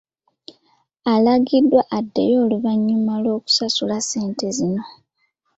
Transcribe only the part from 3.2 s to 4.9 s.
lw'okusasula ssente zino.